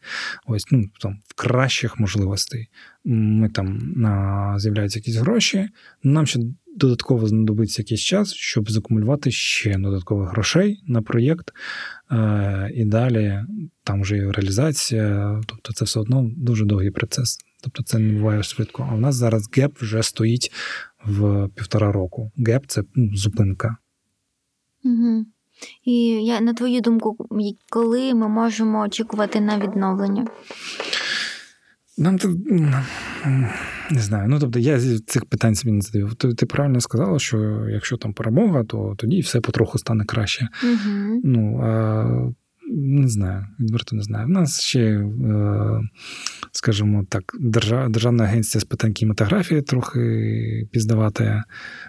[0.46, 2.68] Ось ну там в кращих можливостей.
[3.04, 5.68] Ми там на, з'являються якісь гроші.
[6.02, 6.40] Нам ще
[6.76, 11.52] додатково знадобиться якийсь час, щоб закумулювати ще додаткових грошей на проєкт.
[12.10, 13.40] Е, і далі
[13.84, 15.40] там вже і реалізація.
[15.46, 17.38] Тобто, це все одно дуже довгий процес.
[17.64, 18.88] Тобто, це не буває швидко.
[18.90, 20.52] А в нас зараз gap вже стоїть
[21.04, 22.32] в півтора року.
[22.46, 23.76] Gap це ну, зупинка.
[24.84, 25.24] Угу.
[25.84, 27.28] І я, на твою думку,
[27.70, 30.26] коли ми можемо очікувати на відновлення?
[31.98, 32.50] Нам тут
[33.90, 34.28] не знаю.
[34.28, 36.08] Ну тобто я з цих питань собі не задаю.
[36.08, 40.48] Ти, ти правильно сказала, що якщо там перемога, то тоді все потроху стане краще.
[40.64, 41.20] Угу.
[41.24, 42.34] Ну а
[42.76, 44.26] не знаю, відверто не знаю.
[44.26, 45.80] У нас ще, е,
[46.56, 51.42] скажімо так, держа- Державна агенція з питань кінематографії трохи піздавати.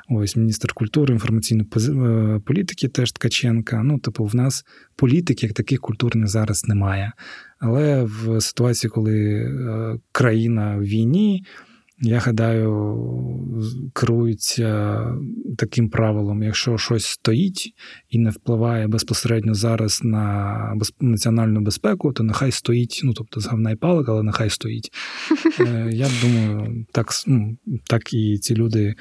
[0.10, 3.84] Ось міністр культури, інформаційної е, політики теж Ткаченка.
[3.84, 7.12] Ну, типу, в нас політик як таких культурних зараз немає.
[7.60, 11.44] Але в ситуації, коли е, країна в війні,
[12.02, 15.00] я гадаю, керуються
[15.58, 17.74] таким правилом: якщо щось стоїть
[18.10, 23.72] і не впливає безпосередньо зараз на національну безпеку, то нехай стоїть, ну тобто з говна
[23.72, 24.92] і палок, але нехай стоїть.
[25.60, 28.96] Е, Я думаю, так, ну, так і ці люди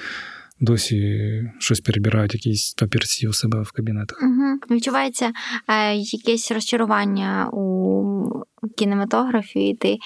[0.61, 4.19] досі щось перебирають, якісь папірці у себе в кабінетах.
[4.23, 4.77] Угу.
[4.77, 5.33] Відчувається
[5.69, 8.45] е, якесь розчарування у
[8.77, 9.69] кінематографі.
[9.69, 9.97] І Ти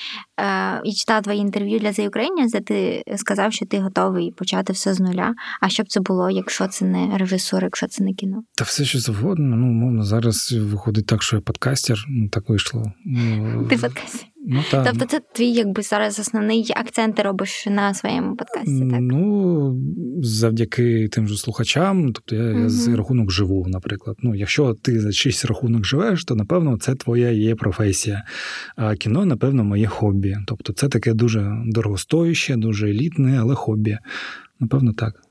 [0.40, 4.73] е, і читала твої інтерв'ю для The Ukrainians, де ти сказав, що ти готовий почати
[4.73, 5.35] все з нуля.
[5.61, 8.42] А що б це було, якщо це не режисур, якщо це не кіно?
[8.57, 9.57] Та все, що завгодно.
[9.57, 12.92] Ну, умовно, зараз виходить так, що я подкастер, ну так вийшло.
[13.05, 14.27] Ну, Ти подкаст.
[14.51, 19.01] Ну, та, Тобто, це твій якби зараз основний акцент ти робиш на своєму подкасті, так?
[19.01, 19.77] Ну,
[20.23, 24.16] завдяки тим же слухачам, тобто я, я з рахунок живу, наприклад.
[24.23, 28.25] Ну, якщо ти за чийсь рахунок живеш, то напевно це твоя є професія.
[28.76, 30.37] А кіно, напевно, моє хобі.
[30.46, 33.98] Тобто, це таке дуже дорогостояще, дуже елітне, але хобі.
[34.61, 35.22] Напевно, так.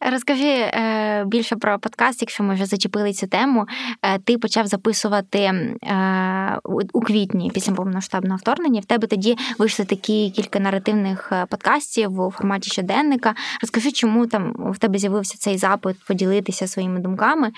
[0.00, 3.66] Розкажи е, більше про подкаст, якщо ми вже зачепили цю тему.
[4.02, 6.58] Е, ти почав записувати е,
[6.92, 8.80] у, квітні після повномасштабного вторгнення.
[8.80, 13.34] В тебе тоді вийшли такі кілька наративних подкастів у форматі щоденника.
[13.62, 17.50] Розкажи, чому там в тебе з'явився цей запит поділитися своїми думками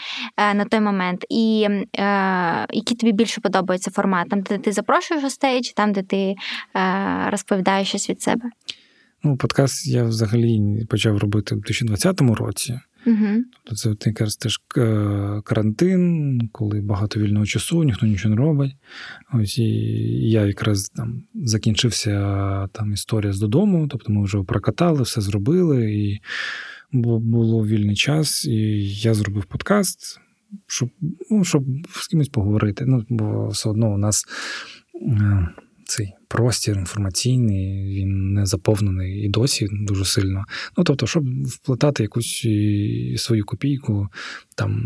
[0.55, 1.69] на той момент, і
[2.71, 4.29] які тобі більше подобається формат?
[4.29, 6.35] Там, де ти запрошуєш гостей, чи там, де ти
[7.31, 8.51] розповідаєш щось від себе?
[9.23, 12.81] Ну, подкаст я взагалі почав робити в 2020 році.
[13.07, 13.45] Угу.
[13.65, 18.77] Тобто це якраз теж е, карантин, коли багато вільного часу, ніхто нічого не робить.
[19.33, 19.65] Ось і
[20.31, 26.21] я якраз там закінчився там історія з додому, тобто ми вже прокатали, все зробили, і
[26.93, 28.55] було вільний час, і
[28.85, 30.21] я зробив подкаст,
[30.67, 30.91] щоб,
[31.31, 32.85] ну, щоб з кимось поговорити.
[32.87, 34.25] Ну, бо все одно у нас.
[35.89, 40.45] Е, Цей простір інформаційний, він не заповнений і досі дуже сильно.
[40.77, 42.47] Ну, тобто, щоб вплетати якусь
[43.17, 44.09] свою копійку
[44.57, 44.83] там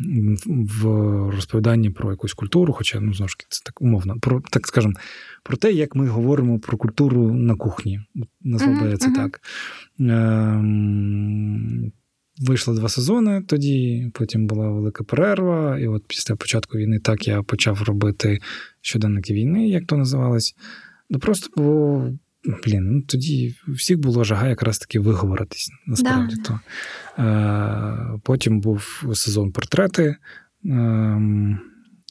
[0.47, 0.87] в
[1.31, 4.95] розповіданні про якусь культуру, хоча, ну, знову ж таки, це так умовно, про так скажемо,
[5.43, 8.01] про те, як ми говоримо про культуру на кухні.
[8.41, 9.41] Назвав би це так.
[10.01, 11.93] Ем,
[12.39, 17.43] Вийшло два сезони тоді, потім була велика перерва, і от після початку війни так я
[17.43, 18.39] почав робити
[18.81, 20.55] щоденники війни, як то називалось.
[21.13, 22.13] Ну просто було.
[22.67, 25.71] Блін, ну тоді всіх було жага якраз таки виговоритись.
[25.87, 26.43] Насправді Да.
[26.43, 26.61] то.
[27.23, 30.17] Е, потім був сезон портрети.
[30.65, 31.59] Е,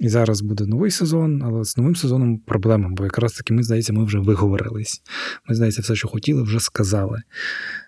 [0.01, 3.93] і зараз буде новий сезон, але з новим сезоном проблема, бо якраз таки ми, здається,
[3.93, 5.01] ми вже виговорились.
[5.49, 7.21] Ми, здається, все, що хотіли, вже сказали.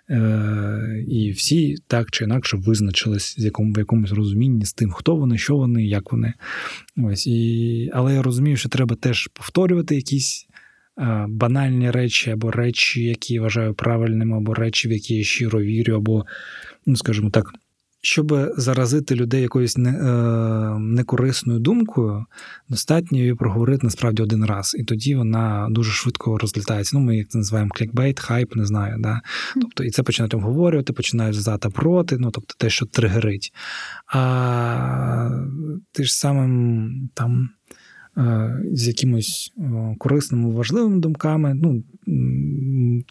[0.09, 5.15] Е, і всі так чи інакше визначились з якому, в якомусь розумінні з тим, хто
[5.15, 6.33] вони, що вони, як вони.
[6.97, 10.47] Ось, і, але я розумію, що треба теж повторювати якісь
[11.27, 15.95] банальні речі, або речі, які я вважаю правильними, або речі, в які я щиро вірю,
[15.95, 16.25] або,
[16.85, 17.53] ну, скажімо так.
[18.05, 22.25] Щоб заразити людей якоюсь не, е, некорисною думкою,
[22.69, 26.97] достатньо її проговорити насправді один раз, і тоді вона дуже швидко розлітається.
[26.97, 28.95] Ну, ми як це називаємо клікбейт, хайп, не знаю.
[28.99, 29.21] Да?
[29.61, 33.53] Тобто, і це починають обговорювати, починають за та проти, ну тобто те, що тригерить.
[34.07, 35.29] А
[35.91, 37.49] ти ж самим там.
[38.17, 41.83] Е, З якимось о, корисними, важливими думками, ну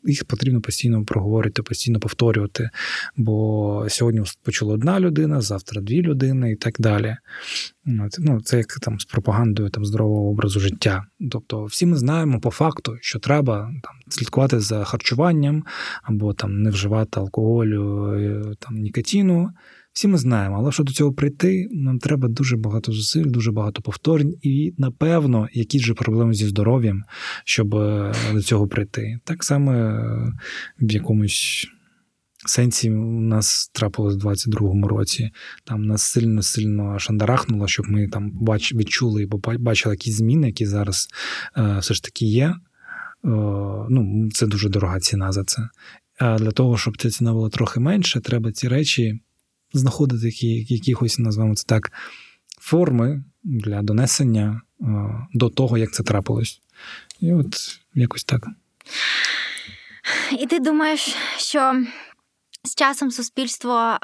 [0.04, 2.70] їх потрібно постійно проговорити, постійно повторювати.
[3.16, 7.16] Бо сьогодні почула одна людина, завтра дві людини і так далі.
[8.18, 11.06] Ну, це як там з пропагандою там, здорового образу життя.
[11.30, 15.64] Тобто, всі ми знаємо по факту, що треба там слідкувати за харчуванням
[16.02, 19.50] або там не вживати алкоголю, е, там нікотину.
[19.92, 23.82] Всі ми знаємо, але щоб до цього прийти, нам треба дуже багато зусиль, дуже багато
[23.82, 27.02] повторень, і напевно, якісь же проблеми зі здоров'ям,
[27.44, 29.18] щоб е, до цього прийти.
[29.24, 30.32] Так само е,
[30.80, 31.68] в якомусь
[32.46, 35.30] сенсі у нас трапилось в 22-му році.
[35.64, 38.32] Там нас сильно сильно шандарахнуло, щоб ми там
[38.74, 39.28] відчули і
[39.58, 41.08] бачили якісь зміни, які зараз
[41.56, 42.54] е, все ж таки є.
[43.24, 45.68] Ну, це дуже дорога ціна за це.
[46.18, 49.20] А для того, щоб ця ціна була трохи менше, треба ці речі
[49.72, 51.92] знаходити які, якихось, називаємо це так,
[52.60, 54.86] форми для донесення е,
[55.34, 56.60] до того, як це трапилось.
[57.20, 57.56] І от
[57.94, 58.46] якось так.
[60.38, 61.84] І ти думаєш, що
[62.64, 63.98] з часом суспільство е,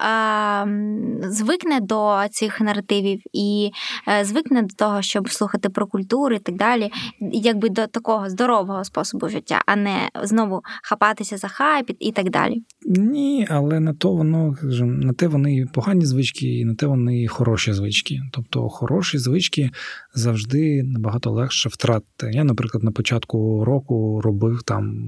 [1.22, 3.70] звикне до цих наративів і
[4.08, 6.90] е, звикне до того, щоб слухати про культуру і так далі,
[7.32, 12.62] якби до такого здорового способу життя, а не знову хапатися за хайп і так далі.
[12.86, 17.72] Ні, але на то воно на те вони погані звички, і на те вони хороші
[17.72, 18.20] звички.
[18.32, 19.70] Тобто хороші звички
[20.18, 22.30] завжди набагато легше втратити.
[22.32, 24.98] Я, наприклад, на початку року робив там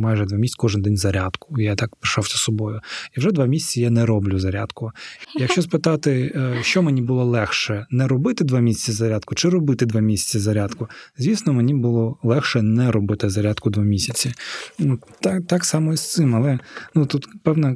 [0.00, 1.60] майже два місяці кожен день зарядку.
[1.60, 2.80] Я так пишався собою.
[3.16, 4.92] І вже два місяці я не роблю зарядку.
[5.38, 10.38] Якщо спитати, що мені було легше, не робити два місяці зарядку чи робити два місяці
[10.38, 14.32] зарядку, звісно, мені було легше не робити зарядку два місяці.
[14.78, 16.34] Ну, Так так само і з цим.
[16.34, 16.58] Але
[16.94, 17.74] ну, тут певна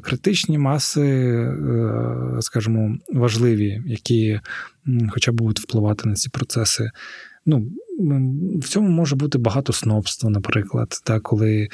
[0.00, 1.48] критичні маси,
[2.40, 4.40] скажімо, важливі, які
[5.10, 6.90] хоча б будуть впливати на ці процеси.
[7.46, 7.72] Ну,
[8.60, 11.68] В цьому може бути багато снобства, наприклад, та, коли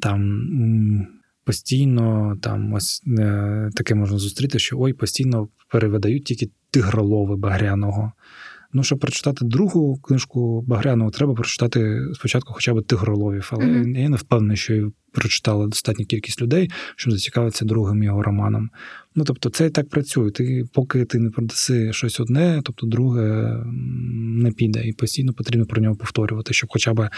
[0.00, 1.06] там
[1.44, 8.12] постійно там ось е, таке можна зустріти, що ой, постійно перевидають тільки тигролови Багряного.
[8.76, 13.48] Ну, щоб прочитати другу книжку Багряного, треба прочитати спочатку хоча б тигроловів.
[13.52, 13.98] Але mm-hmm.
[13.98, 18.70] я не впевнений, що її прочитала достатня кількість людей, щоб зацікавитися другим його романом.
[19.14, 20.30] Ну, тобто, це і так працює.
[20.30, 23.56] Ти, Поки ти не продаси щось одне, тобто друге
[24.16, 24.82] не піде.
[24.84, 27.10] І постійно потрібно про нього повторювати, щоб хоча б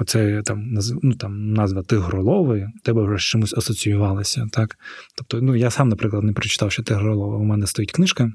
[0.00, 4.46] оце там ну, там назва тигролови тебе вже з чимось асоціювалася.
[4.52, 4.78] Так?
[5.16, 7.36] Тобто, ну я сам, наприклад, не прочитав, що тигролова.
[7.36, 8.32] У мене стоїть книжка.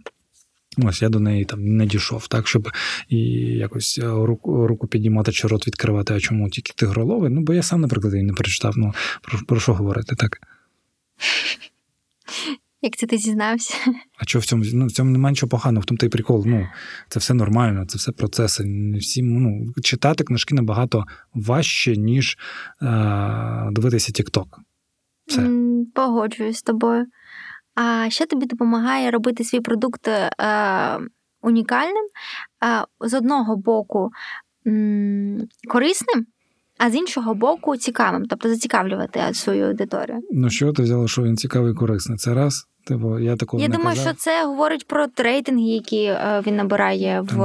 [0.78, 2.70] Ось я до неї там не дійшов, так, щоб
[3.10, 7.30] і якось руку руку піднімати чи рот відкривати, а чому тільки тигроловий?
[7.30, 8.74] Ну, бо я сам, наприклад, її не прочитав.
[8.78, 10.38] Ну, про, про що говорити, так?
[12.82, 13.74] Як це ти зізнався?
[14.18, 16.44] А чого в цьому ну, в цьому немає нічого поганого, в тому той прикол.
[16.48, 16.68] Ну,
[17.10, 18.94] це все нормально, це все процеси.
[19.00, 22.38] Всі, ну, Читати книжки набагато важче, ніж
[22.82, 24.46] е- дивитися TikTok.
[25.28, 25.50] Все.
[25.96, 27.06] Погоджуюсь з тобою.
[27.80, 30.30] А що тобі допомагає робити свій продукт е,
[31.42, 32.06] унікальним?
[32.63, 34.10] Е, з одного боку
[34.68, 36.26] м- корисним,
[36.78, 40.20] а з іншого боку, цікавим, тобто зацікавлювати свою аудиторію.
[40.32, 42.18] Ну, що ти взяла, що він цікавий і корисний?
[42.18, 42.66] Це раз.
[42.88, 44.13] Типу, я такого я не думаю, казав.
[44.13, 47.39] що це говорить про рейтинги, які е, він набирає в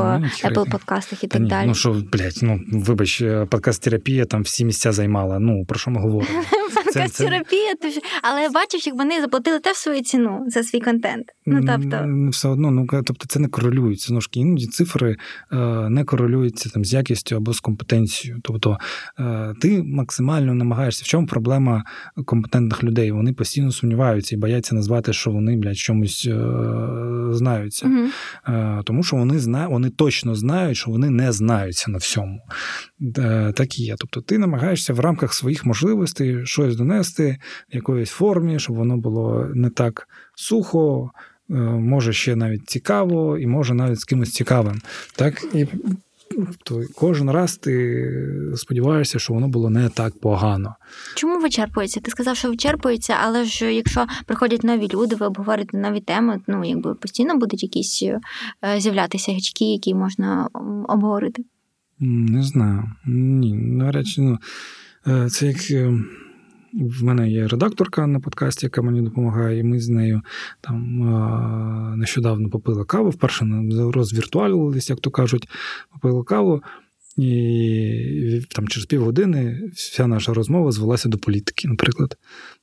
[0.45, 1.67] Apple подкастах і так ні, далі.
[1.67, 5.39] Ну що, блядь, ну вибач, подкаст-терапія там всі місця займала.
[5.39, 6.43] Ну про що ми говоримо?
[6.75, 8.01] Подкаст-терапія, це...
[8.23, 11.27] але бачиш, як вони заплатили теж свою ціну за свій контент.
[11.47, 14.07] Ну тобто все одно, ну тобто, це не корелюється.
[14.07, 15.17] Знову ж іноді цифри
[15.53, 15.57] е,
[15.89, 18.41] не корелюються там з якістю або з компетенцією.
[18.45, 18.79] Тобто
[19.19, 21.03] е, ти максимально намагаєшся.
[21.05, 21.85] В чому проблема
[22.25, 23.13] компетентних людей?
[23.13, 27.87] Вони постійно сумніваються і бояться назвати, що вони, блядь, чомусь е- знаються.
[27.87, 28.09] Угу.
[28.49, 29.69] Е, тому що вони зна...
[29.69, 32.41] вони точно знають, що вони не знаються на всьому.
[33.19, 33.95] Е, так і є.
[33.99, 37.39] Тобто ти намагаєшся в рамках своїх можливостей щось донести
[37.73, 41.11] в якоїсь формі, щоб воно було не так сухо,
[41.51, 44.81] е, може ще навіть цікаво, і може навіть з кимось цікавим.
[45.17, 45.67] Так і
[46.65, 50.75] то кожен раз ти сподіваєшся, що воно було не так погано.
[51.15, 52.01] Чому вичерпується?
[52.01, 56.65] Ти сказав, що вичерпується, але ж якщо приходять нові люди, ви обговорюєте нові теми, ну
[56.65, 58.21] якби постійно будуть якісь е,
[58.79, 60.49] з'являтися гачки, які можна
[60.89, 61.45] обговорити.
[62.01, 62.91] Не знаю.
[63.07, 64.39] Ні, навряд чи ну,
[65.07, 65.93] е, це як.
[66.75, 70.21] В мене є редакторка на подкасті, яка мені допомагає, і ми з нею
[70.61, 70.99] там
[71.99, 73.11] нещодавно попили каву.
[73.11, 73.47] Вперше
[73.95, 75.49] розвіртуалювалися, як то кажуть,
[75.93, 76.63] попили каву.
[77.17, 82.17] І там через півгодини вся наша розмова звелася до політики, наприклад.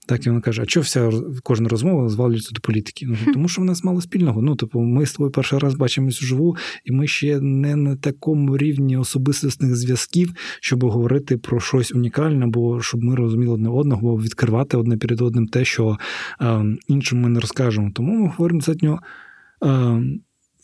[0.10, 1.12] Так, і вона каже: а чого вся
[1.44, 3.08] кожна розмова звалюється до політики?
[3.10, 4.42] Ну, тому що в нас мало спільного.
[4.42, 8.58] Ну, типу, ми з тобою перший раз бачимось вживу, і ми ще не на такому
[8.58, 14.18] рівні особистісних зв'язків, щоб говорити про щось унікальне, бо щоб ми розуміли одне одного, бо
[14.18, 15.98] відкривати одне перед одним те, що
[16.42, 17.92] е, іншим ми не розкажемо.
[17.96, 19.00] Тому ми говоримо достатньо.
[19.66, 20.04] Е,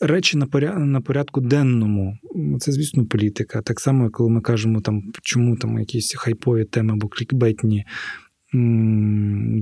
[0.00, 0.78] Речі на поря...
[0.78, 2.18] на порядку денному,
[2.60, 3.62] це, звісно, політика.
[3.62, 7.84] Так само, коли ми кажемо, там, чому там якісь хайпові теми або клікбетні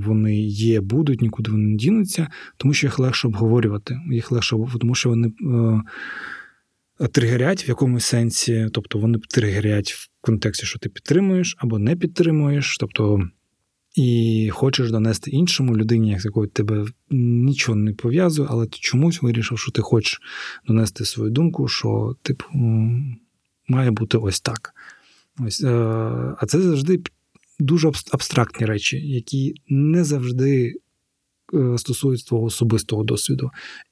[0.04, 4.00] вони є, будуть, нікуди вони не дінуться, тому що їх легше обговорювати.
[4.10, 5.32] Їх легше, тому що вони
[7.00, 11.96] е, тригерять в якомусь сенсі, тобто вони тригерять в контексті, що ти підтримуєш або не
[11.96, 12.76] підтримуєш.
[12.78, 13.28] Тобто
[13.94, 19.58] і хочеш донести іншому людині, з якою тебе нічого не пов'язує, але ти чомусь вирішив,
[19.58, 20.20] що ти хочеш
[20.66, 22.44] донести свою думку, що типу
[23.68, 24.74] має бути ось так.
[25.38, 25.70] Ось, е,
[26.38, 27.00] а це завжди
[27.58, 30.74] дуже абстрактні речі, які не завжди
[31.54, 33.50] е, стосуються твого особистого досвіду,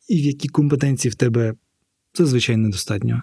[0.09, 1.55] і в які компетенції в тебе
[2.15, 3.23] зазвичай недостатньо.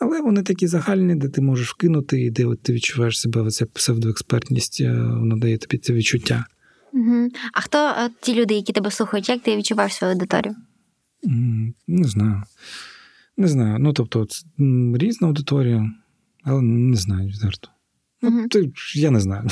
[0.00, 3.66] Але вони такі загальні, де ти можеш вкинути, і де от ти відчуваєш себе, оця
[3.66, 6.44] псевдоекспертність, е, воно дає тобі це відчуття.
[6.92, 7.28] Угу.
[7.52, 9.28] А хто е, ті люди, які тебе слухають?
[9.28, 10.54] Як ти відчуваєш свою аудиторію?
[11.86, 12.42] Не знаю.
[13.36, 13.76] Не знаю.
[13.80, 14.26] Ну, тобто,
[14.94, 15.92] різна аудиторія,
[16.44, 17.68] але не знаю відверто.
[18.22, 18.48] Угу.
[18.50, 19.48] Ти, я не знаю.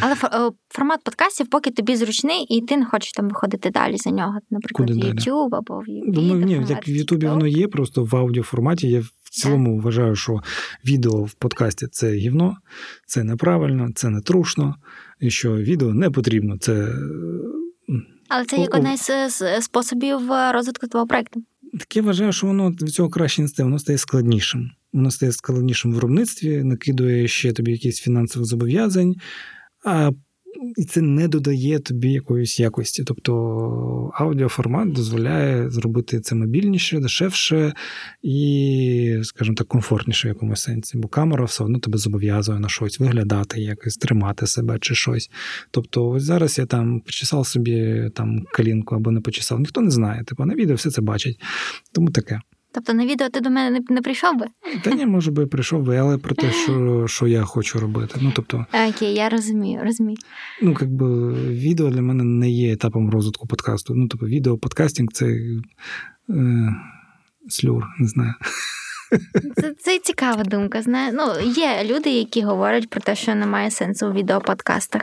[0.00, 4.10] Але е, формат подкастів поки тобі зручний, і ти не хочеш там виходити далі за
[4.10, 5.18] нього, наприклад, Куди в далі?
[5.18, 6.12] YouTube або в YouTube.
[6.12, 8.88] Думаю, ні, як в Ютубі воно є, просто в аудіоформаті.
[8.88, 10.40] Я в цілому вважаю, що
[10.84, 12.56] відео в подкасті це гівно,
[13.06, 14.74] це неправильно, це не трушно,
[15.20, 16.58] і що відео не потрібно.
[16.58, 16.94] Це
[18.28, 18.80] Але це як О, о.
[18.80, 21.42] одне з, з способів е, розвитку твого проекту.
[21.78, 24.70] Так я вважаю, що воно від цього краще не стає, воно стає складнішим.
[24.92, 29.14] Воно стає складнішим в виробництві, накидує ще тобі якісь фінансових зобов'язань,
[29.84, 30.10] а
[30.76, 33.04] і це не додає тобі якоїсь якості.
[33.04, 37.72] Тобто аудіоформат дозволяє зробити це мобільніше, дешевше
[38.22, 40.98] і, скажімо так, комфортніше в якомусь сенсі.
[40.98, 45.30] Бо камера все одно тебе зобов'язує на щось виглядати, якось тримати себе чи щось.
[45.70, 49.60] Тобто, ось зараз я там почесав собі там калінку або не почесав.
[49.60, 50.24] Ніхто не знає.
[50.24, 51.40] Типу на відео все це бачить.
[51.92, 52.40] Тому таке.
[52.72, 54.46] Тобто на відео ти до мене не, не прийшов би?
[54.84, 58.18] Та ні, може би прийшов би, але про те, що, що я хочу робити.
[58.22, 60.16] Ну тобто, Окей, я розумію, розумію.
[60.62, 63.94] ну якби відео для мене не є етапом розвитку подкасту.
[63.94, 65.26] Ну, тобто, відео подкастинг це
[66.30, 66.74] е,
[67.48, 68.34] слюр, не знаю.
[69.56, 70.82] Це, це цікава думка.
[70.82, 71.12] Знає.
[71.12, 75.02] Ну, є люди, які говорять про те, що немає сенсу у відеоподкастах.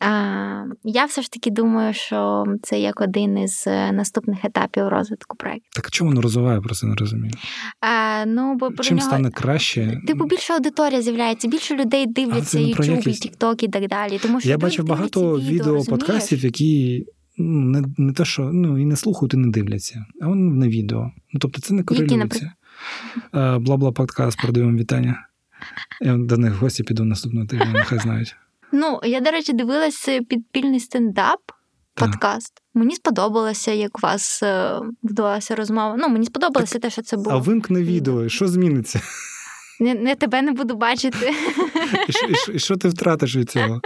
[0.00, 5.36] А, я все ж таки думаю, що це як один із е, наступних етапів розвитку
[5.36, 5.68] проекту.
[5.74, 7.32] Так чому воно розвиває, просто не розумію.
[7.80, 9.08] А, ну, бо про Чим нього...
[9.08, 10.00] стане краще?
[10.06, 13.26] Типу більше аудиторія з'являється, більше людей дивляться YouTube, якість.
[13.26, 14.18] і TikTok і так далі.
[14.22, 15.88] Тому що Я бачив багато дивляться відео розумієш?
[15.88, 17.04] подкастів, які
[17.38, 20.68] ну, не, не те, що ну, і не слухають, і не дивляться, а вони на
[20.68, 21.10] відео.
[21.32, 22.52] Ну, тобто це не корелюється.
[23.34, 25.26] Е, Бла-бла подкаст, передаємо вітання.
[26.00, 28.36] Я до них в гості піду наступного тижня, нехай знають.
[28.72, 31.40] Ну, я, до речі, дивилася підпільний стендап.
[31.94, 32.52] Подкаст.
[32.74, 35.96] Мені сподобалося, як у вас е, вдалася розмова.
[35.98, 37.30] Ну, мені сподобалося те, що це було.
[37.30, 39.00] А вимкни відео, що зміниться?
[39.80, 41.32] Не, не тебе не буду бачити.
[42.08, 43.80] І що, і що- і що ти втратиш від цього?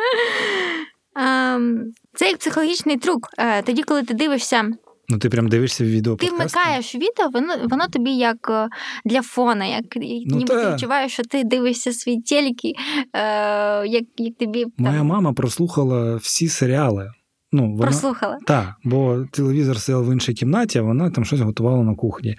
[1.16, 3.28] Ем, Це як психологічний трюк.
[3.38, 4.70] Е, Тоді, коли ти дивишся,
[5.08, 8.68] Ну, ти прям дивишся відео ти вмикаєш відео, воно, воно тобі як е,
[9.04, 9.84] для фона, як
[10.26, 12.72] Ну, ніби ти відчуваєш, що ти дивишся свій телеки,
[13.12, 17.10] е, як, як тобі Моя там, мама прослухала всі серіали.
[17.52, 17.82] Ну, вона...
[17.82, 18.38] прослухала.
[18.46, 22.36] Так, бо телевізор стояв в іншій кімнаті, а вона там щось готувала на кухні.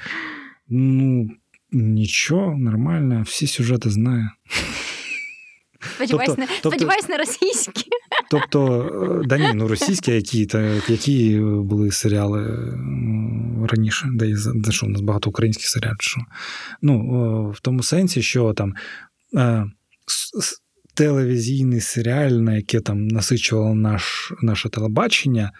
[0.69, 1.29] Ну,
[1.71, 4.29] нічого, нормально, всі сюжети знає.
[5.95, 7.83] Сподіваюсь, Тобто- не, тобто- сподіваюсь, не російські.
[8.31, 8.89] Тобто,
[9.23, 12.69] е, да ні, ну російські, які, та, які були серіали
[13.69, 15.97] раніше, де, де що, у нас багато українських серіалів.
[15.99, 16.21] Що?
[16.81, 16.99] Ну,
[17.55, 18.73] в тому сенсі, що там
[19.37, 19.65] е,
[20.93, 25.51] телевізійний серіаль, на яке там насичувало наш, наше телебачення,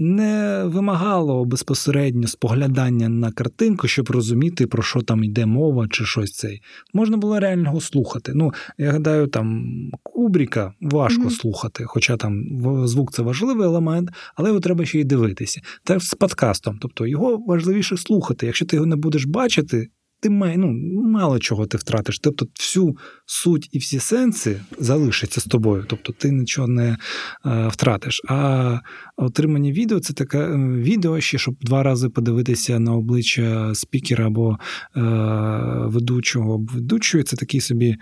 [0.00, 6.32] не вимагало безпосередньо споглядання на картинку, щоб розуміти, про що там йде мова чи щось
[6.32, 6.62] цей.
[6.94, 8.32] Можна було реально його слухати.
[8.34, 9.66] Ну, я гадаю, там
[10.02, 11.30] Кубріка важко Мгм.
[11.30, 12.44] слухати, хоча там
[12.84, 15.60] звук це важливий елемент, але його треба ще й дивитися.
[15.84, 16.78] Так з подкастом.
[16.80, 18.46] Тобто його важливіше слухати.
[18.46, 19.88] Якщо ти його не будеш бачити,
[20.20, 22.18] ти має, ну, мало чого ти втратиш.
[22.18, 22.96] Тобто всю
[23.26, 25.84] суть і всі сенси залишаться з тобою.
[25.88, 26.96] Тобто ти нічого не
[27.46, 28.22] е, втратиш.
[28.28, 28.78] А
[29.16, 34.58] отримання відео це таке е, відео ще, щоб два рази подивитися на обличчя спікера або
[34.96, 35.00] е,
[35.86, 37.24] ведучого або ведучої.
[37.24, 37.96] Це такий собі.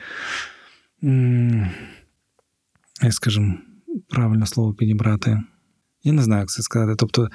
[1.04, 1.70] м,
[3.10, 3.54] скажімо,
[4.08, 5.40] правильне слово підібрати.
[6.02, 6.94] Я не знаю, як це сказати.
[6.98, 7.28] Тобто,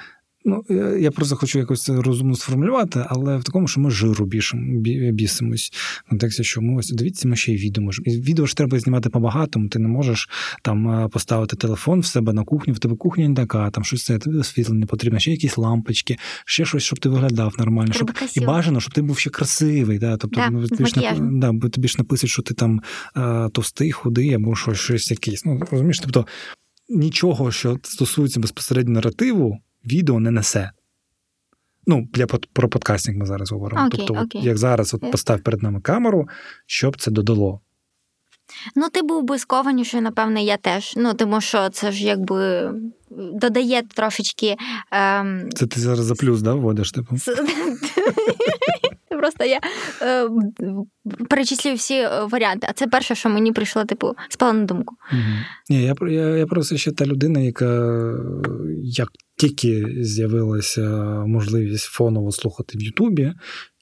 [0.44, 0.64] ну,
[0.98, 4.80] я, просто хочу якось це розумно сформулювати, але в такому, що ми жиру бішимо,
[5.12, 5.70] бісимось.
[6.06, 8.04] В контексті, що ми ось дивіться, ми ще й відео можемо.
[8.06, 9.68] І Відео ж треба знімати по-багатому.
[9.68, 10.28] Ти не можеш
[10.62, 14.04] там е, поставити телефон в себе на кухню, в тебе кухня не така, там щось
[14.04, 16.16] це, тобі освітлення потрібно, ще якісь лампочки,
[16.46, 17.92] ще щось, щоб ти виглядав нормально.
[17.92, 19.98] Щоб, і бажано, щоб ти був ще красивий.
[19.98, 20.16] Да?
[20.16, 22.80] Тобто, Да, ну, ж да, бо тобі ж написать, що ти там
[23.16, 25.44] е, товстий, худий або щось, щось якийсь.
[25.44, 26.26] Ну, розумієш, тобто
[26.88, 30.70] нічого, що стосується безпосередньо наративу, відео не несе.
[31.86, 33.86] Ну, для про подкастинг ми зараз говоримо.
[33.86, 36.28] Окей, тобто, от, як зараз, от постав перед нами камеру,
[36.66, 37.60] щоб це додало.
[38.76, 40.94] Ну, ти був би скованішою, напевне, я теж.
[40.96, 42.70] Ну, тому що це ж якби
[43.10, 44.56] додає трошечки.
[44.90, 46.92] Ем, Це ти зараз за плюс, да, вводиш?
[46.92, 47.16] Типу?
[49.08, 49.60] Просто я
[50.02, 50.28] е,
[51.28, 54.96] перечислюю всі е, варіанти, а це перше, що мені прийшло, типу, спало на думку.
[55.12, 55.44] Мгм.
[55.70, 58.12] Ні, я, я, я просто ще та людина, яка
[58.82, 59.08] як
[59.48, 60.80] тільки з'явилася
[61.26, 63.32] можливість фоново слухати в Ютубі,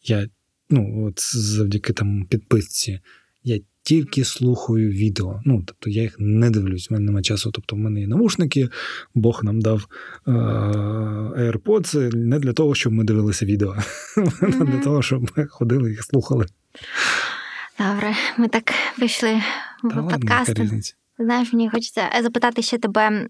[0.04, 0.28] я
[0.70, 3.00] ну, от завдяки там підписці,
[3.44, 5.40] я тільки слухаю відео.
[5.44, 7.50] Ну, тобто я їх не дивлюсь, в мене немає часу.
[7.50, 8.68] Тобто, в мене є навушники,
[9.14, 9.86] Бог нам дав
[10.26, 13.76] е- AirPods не для того, щоб ми дивилися відео,
[14.42, 16.46] а для того, щоб ми ходили їх слухали.
[17.78, 19.42] Добре, ми так вийшли
[19.82, 20.94] в різниця?
[21.18, 23.28] Знаєш, мені хочеться запитати ще тебе е,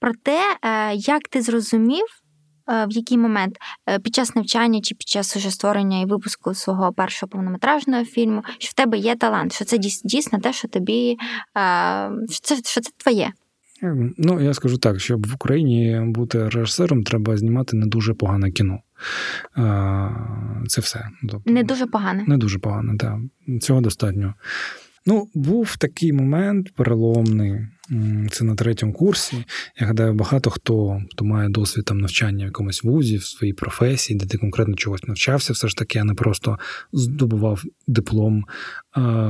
[0.00, 2.04] про те, е, як ти зрозумів,
[2.68, 3.56] е, в який момент
[3.88, 8.42] е, під час навчання чи під час уже створення і випуску свого першого повнометражного фільму,
[8.58, 11.16] що в тебе є талант, що це дійсно те, що тобі
[12.30, 13.32] що це, що це твоє.
[14.18, 18.78] Ну, я скажу так, щоб в Україні бути режисером, треба знімати не дуже погане кіно.
[20.68, 21.08] Це все.
[21.30, 22.24] Тобто, Не дуже погане.
[22.26, 23.16] не дуже погано, так.
[23.60, 24.34] Цього достатньо.
[25.06, 27.66] Ну, був такий момент переломний.
[28.30, 29.44] Це на третьому курсі.
[29.80, 34.18] Я гадаю, багато хто, хто має досвід там навчання в якомусь вузі, в своїй професії,
[34.18, 36.58] де ти конкретно чогось навчався, все ж таки, а не просто
[36.92, 38.44] здобував диплом.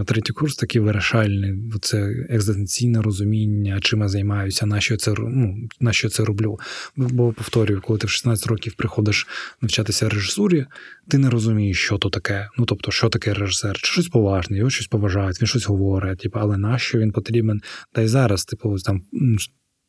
[0.07, 1.55] Третій курс такий вирішальний.
[1.81, 6.59] Це екзистенційне розуміння, чим я займаюся, на що це, ну, на що це роблю.
[6.97, 9.27] Бо повторюю, коли ти в 16 років приходиш
[9.61, 10.67] навчатися режисурі,
[11.09, 12.49] ти не розумієш, що то таке.
[12.59, 16.39] Ну тобто, що таке режисер, чи щось поважне, його щось поважають, він щось говорить, типу,
[16.39, 17.61] але нащо він потрібен?
[17.93, 19.03] Та й зараз, типу, там.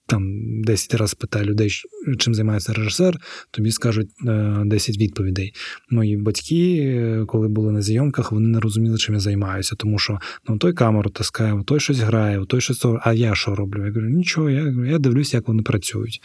[0.07, 0.23] Там
[0.61, 1.69] 10 разів питає людей,
[2.17, 3.17] чим займається режисер,
[3.51, 5.53] тобі скажуть е, 10 відповідей.
[5.89, 10.19] Мої батьки, е, коли були на зйомках, вони не розуміли, чим я займаюся, тому що
[10.49, 12.85] ну, той камеру таскає, той щось грає, той щось.
[13.01, 13.85] А я що роблю?
[13.85, 16.21] Я кажу, нічого, я, я дивлюся, як вони працюють.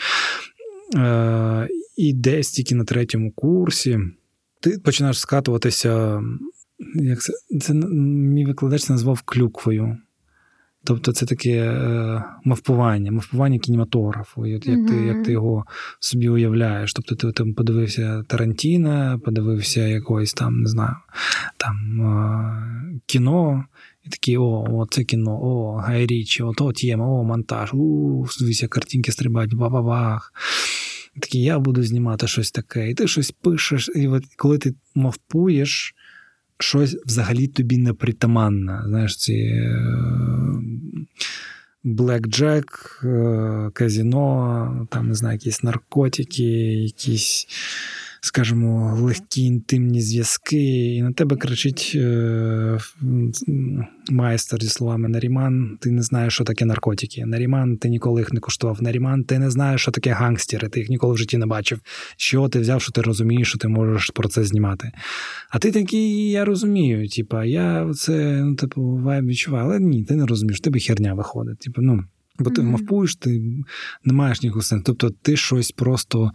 [0.97, 3.99] Е, і десь тільки на третьому курсі
[4.63, 6.23] ти починаєш скатуватися.
[6.95, 9.97] Як це, це мій викладач назвав клюквою.
[10.85, 15.65] Тобто це таке е, мавпування, мавпування кінематографу, як, як, ти, як ти його
[16.01, 16.93] собі уявляєш.
[16.93, 20.97] Тобто ти там подивився Тарантіна, подивився якогось там, не знаю,
[21.57, 23.65] там е, кіно,
[24.05, 28.27] і такий, о, о, це кіно, о, Гай Річі, о, то тема, о, монтаж, у,
[28.41, 30.33] дивися, картинки стрибають, ба-ба-бах.
[31.21, 35.95] Такий, я буду знімати щось таке, і ти щось пишеш, і от коли ти мавпуєш,
[36.63, 38.83] щось взагалі тобі непритаманне.
[38.87, 39.63] Знаєш, ці
[41.85, 43.01] блекджек,
[43.73, 46.43] казіно, там, не знаю, якісь наркотики,
[46.75, 47.47] якісь
[48.25, 52.79] скажімо, легкі інтимні зв'язки, і на тебе кричить е,
[54.11, 57.27] майстер зі словами Наріман, ти не знаєш, що таке наркотики.
[57.27, 58.83] Наріман, ти ніколи їх не куштував.
[58.83, 61.81] Наріман, ти не знаєш, що таке гангстери, ти їх ніколи в житті не бачив.
[62.17, 64.93] Що ти взяв, що ти розумієш, що ти можеш про це знімати.
[65.51, 70.17] А ти такий, я розумію, типа, я це, ну, типу, вайб відчуваю, але ні, ти
[70.17, 71.59] не розумієш, тебе херня виходить.
[71.59, 72.05] Типу, ну,
[72.39, 72.71] бо ти Мгм.
[72.71, 73.43] мавпуєш, ти
[74.05, 74.85] не маєш ніякого сенсу.
[74.87, 76.31] Тобто ти щось просто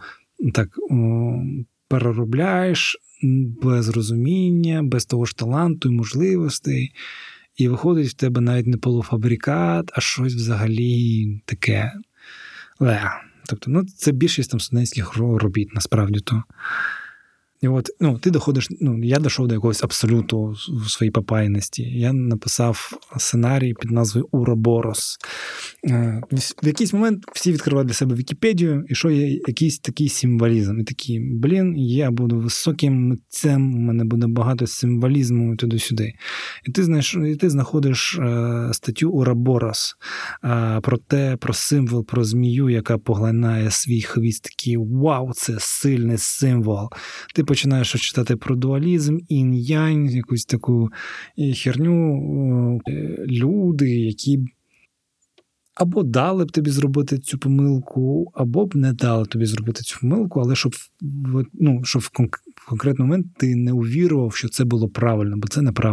[0.54, 1.42] так о,
[1.88, 2.96] переробляєш
[3.62, 6.92] без розуміння, без того ж таланту і можливостей.
[7.56, 11.92] І виходить в тебе навіть не полуфабрикат, а щось взагалі таке.
[12.80, 13.10] Ле.
[13.48, 16.42] Тобто, ну, це більшість там студентських робіт, насправді то.
[17.60, 21.82] І от ну, ти доходиш, ну, я дійшов до якогось абсолюту в своїй папайності.
[21.82, 25.18] Я написав сценарій під назвою Уроборос.
[25.84, 26.22] Е,
[26.62, 30.80] В якийсь момент всі відкривають для себе Вікіпедію, і що є якийсь такий символізм.
[30.80, 36.12] І такі, блін, я буду високим митцем, у мене буде багато символізму туди-сюди.
[36.64, 39.94] І ти знаєш, і ти знаходиш е, статтю Уроборос
[40.44, 44.44] е, про те, про символ, про змію, яка поглинає свій хвіст.
[44.44, 46.88] Такий вау, це сильний символ.
[47.34, 50.90] Ти починаєш читати про дуалізм, інь-янь, якусь таку
[51.38, 52.80] е, херню.
[52.88, 54.44] Е, Люди, які
[55.74, 60.40] або дали б тобі зробити цю помилку, або б не дали тобі зробити цю помилку,
[60.40, 60.72] але щоб
[61.52, 62.10] ну, щоб в
[62.68, 65.78] конкретний момент ти не увірував, що це було правильно, бо це неправильно.